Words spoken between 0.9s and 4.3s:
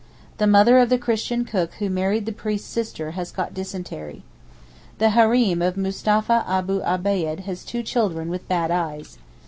Christian cook who married the priest's sister has got dysentery.